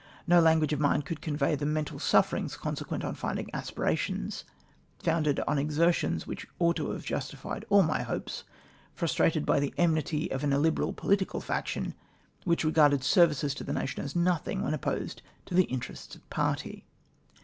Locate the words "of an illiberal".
10.31-10.91